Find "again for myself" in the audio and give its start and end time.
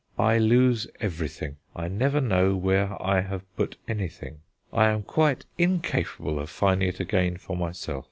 6.99-7.99